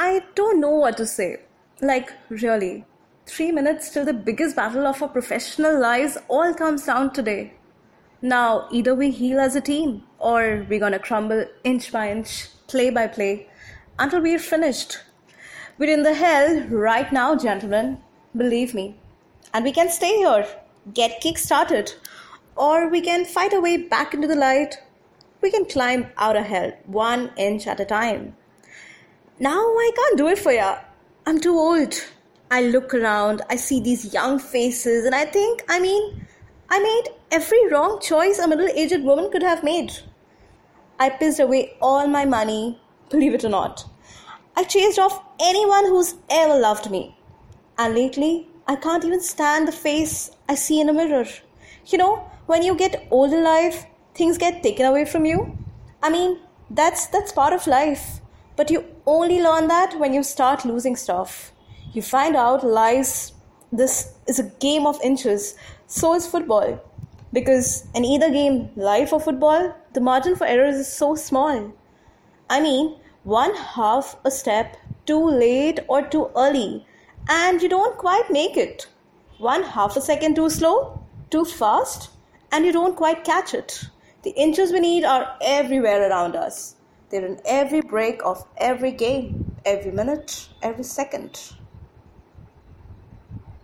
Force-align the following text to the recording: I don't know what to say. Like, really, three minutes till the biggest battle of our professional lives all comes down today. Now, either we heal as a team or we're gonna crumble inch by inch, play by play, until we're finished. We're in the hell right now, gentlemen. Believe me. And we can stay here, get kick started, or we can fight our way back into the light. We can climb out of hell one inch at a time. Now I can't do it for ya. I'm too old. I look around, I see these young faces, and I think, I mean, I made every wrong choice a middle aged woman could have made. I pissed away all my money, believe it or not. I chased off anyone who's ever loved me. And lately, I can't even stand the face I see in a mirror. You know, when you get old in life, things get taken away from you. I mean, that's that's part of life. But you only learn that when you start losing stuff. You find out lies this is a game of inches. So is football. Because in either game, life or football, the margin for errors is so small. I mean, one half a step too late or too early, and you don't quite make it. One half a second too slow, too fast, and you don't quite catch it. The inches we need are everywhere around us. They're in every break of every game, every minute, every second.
I 0.00 0.22
don't 0.36 0.60
know 0.60 0.70
what 0.70 0.96
to 0.98 1.06
say. 1.06 1.40
Like, 1.82 2.12
really, 2.28 2.84
three 3.26 3.50
minutes 3.50 3.90
till 3.90 4.04
the 4.04 4.12
biggest 4.12 4.54
battle 4.54 4.86
of 4.86 5.02
our 5.02 5.08
professional 5.08 5.80
lives 5.80 6.16
all 6.28 6.54
comes 6.54 6.86
down 6.86 7.12
today. 7.12 7.54
Now, 8.22 8.68
either 8.70 8.94
we 8.94 9.10
heal 9.10 9.40
as 9.40 9.56
a 9.56 9.60
team 9.60 10.04
or 10.20 10.64
we're 10.70 10.78
gonna 10.78 11.00
crumble 11.00 11.46
inch 11.64 11.90
by 11.90 12.12
inch, 12.12 12.46
play 12.68 12.90
by 12.90 13.08
play, 13.08 13.48
until 13.98 14.22
we're 14.22 14.38
finished. 14.38 14.98
We're 15.78 15.92
in 15.94 16.04
the 16.04 16.14
hell 16.14 16.60
right 16.68 17.12
now, 17.12 17.34
gentlemen. 17.34 18.00
Believe 18.36 18.74
me. 18.74 19.00
And 19.52 19.64
we 19.64 19.72
can 19.72 19.88
stay 19.88 20.16
here, 20.18 20.46
get 20.94 21.20
kick 21.20 21.38
started, 21.38 21.92
or 22.54 22.88
we 22.88 23.00
can 23.00 23.24
fight 23.24 23.52
our 23.52 23.60
way 23.60 23.76
back 23.78 24.14
into 24.14 24.28
the 24.28 24.36
light. 24.36 24.80
We 25.42 25.50
can 25.50 25.64
climb 25.64 26.06
out 26.16 26.36
of 26.36 26.44
hell 26.44 26.70
one 26.86 27.32
inch 27.36 27.66
at 27.66 27.80
a 27.80 27.84
time. 27.84 28.36
Now 29.40 29.60
I 29.60 29.90
can't 29.94 30.18
do 30.18 30.26
it 30.26 30.38
for 30.38 30.50
ya. 30.50 30.78
I'm 31.24 31.40
too 31.40 31.56
old. 31.56 31.94
I 32.50 32.62
look 32.62 32.92
around, 32.92 33.42
I 33.48 33.54
see 33.54 33.80
these 33.80 34.12
young 34.12 34.40
faces, 34.40 35.04
and 35.04 35.14
I 35.14 35.26
think, 35.26 35.62
I 35.68 35.78
mean, 35.78 36.26
I 36.68 36.80
made 36.80 37.14
every 37.30 37.68
wrong 37.68 38.00
choice 38.00 38.40
a 38.40 38.48
middle 38.48 38.66
aged 38.66 39.04
woman 39.04 39.30
could 39.30 39.44
have 39.44 39.62
made. 39.62 39.92
I 40.98 41.10
pissed 41.10 41.38
away 41.38 41.76
all 41.80 42.08
my 42.08 42.24
money, 42.24 42.80
believe 43.10 43.32
it 43.32 43.44
or 43.44 43.48
not. 43.48 43.84
I 44.56 44.64
chased 44.64 44.98
off 44.98 45.22
anyone 45.38 45.84
who's 45.84 46.16
ever 46.28 46.58
loved 46.58 46.90
me. 46.90 47.16
And 47.78 47.94
lately, 47.94 48.48
I 48.66 48.74
can't 48.74 49.04
even 49.04 49.20
stand 49.20 49.68
the 49.68 49.72
face 49.72 50.32
I 50.48 50.56
see 50.56 50.80
in 50.80 50.88
a 50.88 50.92
mirror. 50.92 51.26
You 51.86 51.98
know, 51.98 52.28
when 52.46 52.64
you 52.64 52.74
get 52.74 53.06
old 53.12 53.32
in 53.32 53.44
life, 53.44 53.86
things 54.16 54.36
get 54.36 54.64
taken 54.64 54.84
away 54.84 55.04
from 55.04 55.24
you. 55.24 55.56
I 56.02 56.10
mean, 56.10 56.40
that's 56.70 57.06
that's 57.06 57.30
part 57.30 57.52
of 57.52 57.68
life. 57.68 58.20
But 58.58 58.72
you 58.72 58.84
only 59.06 59.40
learn 59.40 59.68
that 59.68 59.96
when 60.00 60.12
you 60.12 60.24
start 60.24 60.64
losing 60.64 60.96
stuff. 60.96 61.52
You 61.92 62.02
find 62.02 62.34
out 62.34 62.66
lies 62.66 63.32
this 63.70 64.14
is 64.26 64.40
a 64.40 64.50
game 64.58 64.84
of 64.84 65.00
inches. 65.00 65.54
So 65.86 66.14
is 66.16 66.26
football. 66.26 66.80
Because 67.32 67.86
in 67.94 68.04
either 68.04 68.32
game, 68.32 68.70
life 68.74 69.12
or 69.12 69.20
football, 69.20 69.76
the 69.92 70.00
margin 70.00 70.34
for 70.34 70.44
errors 70.44 70.74
is 70.74 70.92
so 70.92 71.14
small. 71.14 71.72
I 72.50 72.60
mean, 72.60 72.96
one 73.22 73.54
half 73.54 74.16
a 74.24 74.30
step 74.30 74.76
too 75.06 75.24
late 75.30 75.78
or 75.86 76.02
too 76.02 76.28
early, 76.34 76.84
and 77.28 77.62
you 77.62 77.68
don't 77.68 77.96
quite 77.96 78.28
make 78.28 78.56
it. 78.56 78.88
One 79.38 79.62
half 79.62 79.96
a 79.96 80.00
second 80.00 80.34
too 80.34 80.50
slow, 80.50 81.00
too 81.30 81.44
fast, 81.44 82.10
and 82.50 82.66
you 82.66 82.72
don't 82.72 82.96
quite 82.96 83.22
catch 83.22 83.54
it. 83.54 83.84
The 84.24 84.30
inches 84.30 84.72
we 84.72 84.80
need 84.80 85.04
are 85.04 85.36
everywhere 85.42 86.10
around 86.10 86.34
us. 86.34 86.74
They're 87.10 87.24
in 87.24 87.40
every 87.44 87.80
break 87.80 88.22
of 88.24 88.46
every 88.58 88.92
game, 88.92 89.56
every 89.64 89.92
minute, 89.92 90.48
every 90.62 90.84
second. 90.84 91.52